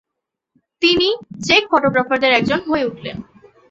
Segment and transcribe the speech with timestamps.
[0.81, 1.07] তিনি
[1.43, 3.17] চেক ফোটোগ্রাফারদের একজন হয়ে উঠলেন।